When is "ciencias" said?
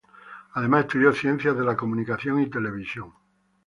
1.13-1.55